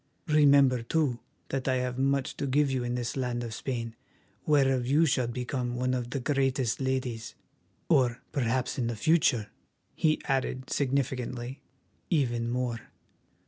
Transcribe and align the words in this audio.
Remember, 0.29 0.81
too, 0.81 1.19
that 1.49 1.67
I 1.67 1.75
have 1.75 1.99
much 1.99 2.35
to 2.37 2.47
give 2.47 2.71
you 2.71 2.83
in 2.83 2.95
this 2.95 3.15
land 3.15 3.43
of 3.43 3.53
Spain, 3.53 3.95
whereof 4.47 4.87
you 4.87 5.05
shall 5.05 5.27
become 5.27 5.75
one 5.75 5.93
of 5.93 6.09
the 6.09 6.19
greatest 6.19 6.81
ladies, 6.81 7.35
or 7.87 8.19
perhaps 8.31 8.79
in 8.79 8.87
the 8.87 8.95
future," 8.95 9.49
he 9.93 10.19
added 10.25 10.71
significantly, 10.71 11.61
"even 12.09 12.49
more. 12.49 12.79